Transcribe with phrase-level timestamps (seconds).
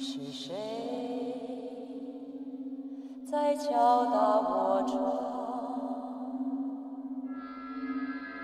[0.00, 0.54] 是谁
[3.26, 4.96] 在敲打我窗？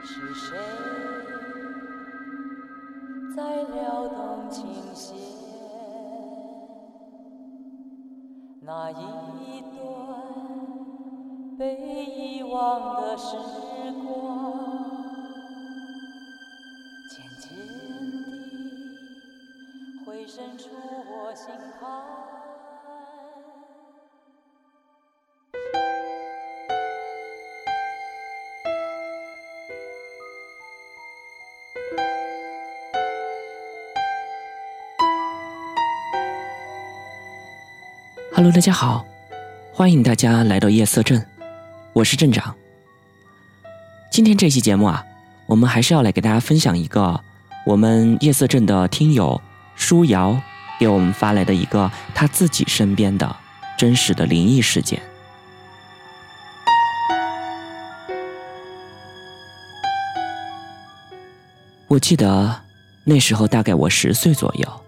[0.03, 0.59] 是谁
[3.37, 5.17] 在撩动琴弦？
[8.61, 9.79] 那一段
[11.57, 13.37] 被遗忘的时
[14.05, 14.44] 光，
[20.35, 20.71] 地回渗出
[21.07, 21.47] 我心
[21.79, 21.89] 坎。
[38.35, 39.07] Hello，大家好，
[39.73, 41.25] 欢迎大家来到夜色镇，
[41.93, 42.53] 我是镇长。
[44.11, 45.05] 今天这期节目啊，
[45.47, 47.21] 我们还是要来给大家分享一个
[47.65, 49.41] 我们夜色镇的听友
[49.77, 50.41] 舒瑶
[50.79, 53.37] 给我们发来的一个他自己身边的
[53.77, 55.01] 真实的灵异事件。
[61.87, 62.63] 我记得
[63.05, 64.85] 那时候大概我十岁左右，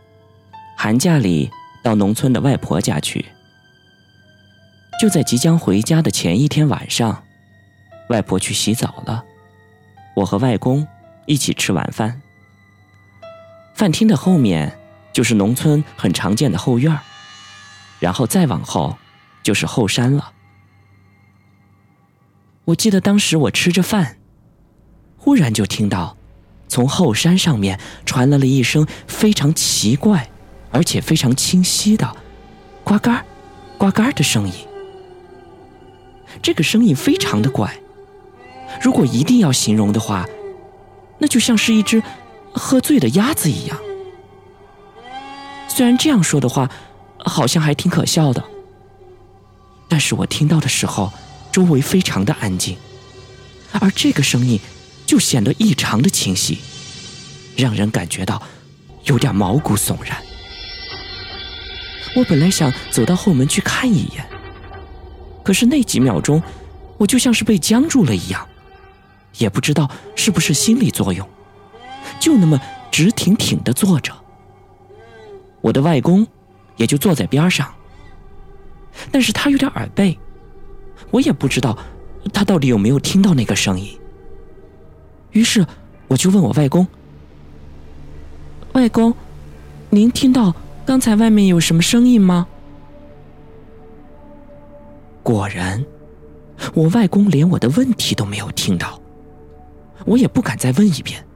[0.76, 1.50] 寒假里
[1.82, 3.24] 到农村的外婆家去。
[4.98, 7.22] 就在即将回家的前一天晚上，
[8.08, 9.22] 外婆去洗澡了，
[10.16, 10.86] 我和外公
[11.26, 12.20] 一起吃晚饭。
[13.74, 14.76] 饭厅的后面
[15.16, 17.00] 就是农村很常见的后院儿
[18.00, 18.98] 然后再往后
[19.42, 20.30] 就是后山了。
[22.66, 24.18] 我记得当时我吃着饭，
[25.16, 26.18] 忽然就听到
[26.68, 30.28] 从后山上面传来了一声非常奇怪，
[30.70, 32.14] 而且非常清晰的
[32.84, 33.24] “呱嘎、
[33.78, 34.52] 呱嘎”的声音。
[36.42, 37.74] 这个声音非常的怪，
[38.82, 40.26] 如果一定要形容的话，
[41.16, 42.02] 那就像是一只
[42.52, 43.78] 喝醉的鸭子一样。
[45.76, 46.70] 虽然这样说的话，
[47.18, 48.42] 好像还挺可笑的，
[49.86, 51.12] 但是我听到的时候，
[51.52, 52.78] 周围非常的安静，
[53.78, 54.58] 而这个声音
[55.04, 56.60] 就显得异常的清晰，
[57.58, 58.42] 让人感觉到
[59.04, 60.16] 有点毛骨悚然。
[62.14, 64.26] 我本来想走到后门去看一眼。
[65.44, 66.42] 可是那几秒钟，
[66.96, 68.48] 我就像是被僵住了一样，
[69.36, 71.28] 也不知道是不是心理作用，
[72.18, 72.58] 就那么
[72.90, 74.10] 直挺挺的坐着。
[75.66, 76.24] 我的外公
[76.76, 77.74] 也就坐在边上，
[79.10, 80.16] 但是他有点耳背，
[81.10, 81.76] 我也不知道
[82.32, 83.98] 他到底有没有听到那个声音。
[85.32, 85.66] 于是
[86.06, 86.86] 我就问我外公
[88.74, 89.12] ：“外公，
[89.90, 92.46] 您听到刚才外面有什么声音吗？”
[95.24, 95.84] 果然，
[96.74, 99.00] 我外公连我的问题都没有听到，
[100.04, 101.26] 我也不敢再问一遍，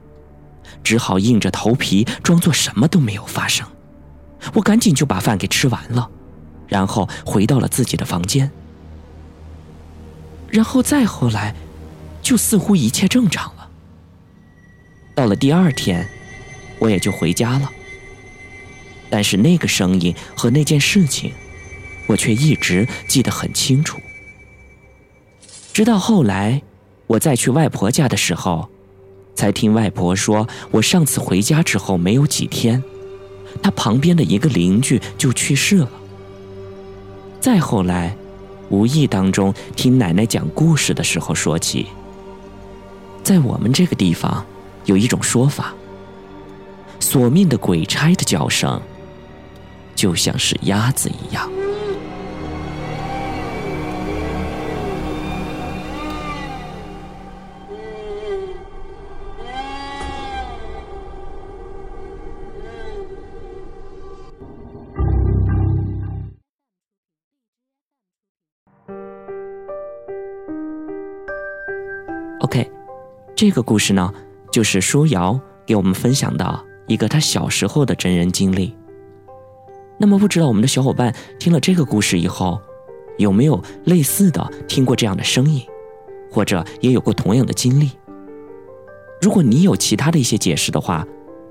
[0.81, 3.67] 只好硬着头皮装作什么都没有发生。
[4.53, 6.09] 我赶紧就把饭给吃完了，
[6.67, 8.49] 然后回到了自己的房间。
[10.49, 11.55] 然后再后来，
[12.21, 13.69] 就似乎一切正常了。
[15.15, 16.07] 到了第二天，
[16.79, 17.69] 我也就回家了。
[19.09, 21.31] 但是那个声音和那件事情。
[22.07, 23.97] 我却一直记得很清楚，
[25.71, 26.61] 直到后来，
[27.07, 28.67] 我再去外婆家的时候，
[29.33, 32.83] 才听外婆说，我上次回家之后没有几天，
[33.61, 35.89] 他旁边的一个邻居就去世了。
[37.39, 38.15] 再后来，
[38.69, 41.87] 无意当中听奶奶讲故事的时候说起，
[43.23, 44.45] 在我们这个地方，
[44.85, 45.73] 有一种说法，
[46.99, 48.79] 索命的鬼差的叫声，
[49.95, 51.49] 就像是鸭子一样。
[72.51, 72.69] OK，
[73.33, 74.13] 这个故事呢，
[74.51, 78.75] 就是舒瑶给我们分享的一个他小时候的真人经历。
[79.97, 82.59] 那么，不知道我们的小伙伴听了这个故事以后，
[83.17, 85.65] 有没有类似的听过这样的声音，
[86.29, 87.91] 或者也有过同样的经历？
[89.21, 91.07] 如果你有其他的一些解释的话，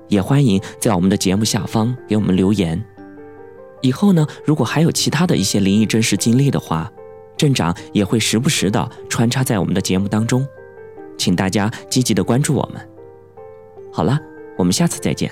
[0.07, 2.79] 也欢迎在我们的节目下方给我们留言。
[3.81, 6.91] 以后呢，如果还有其他的一些灵异真实经历的话，
[7.35, 10.47] 镇长也会时不时的穿插在我们的节目当中。
[11.21, 12.81] 请大家积极的关注我们。
[13.93, 14.19] 好了，
[14.57, 15.31] 我们下次再见。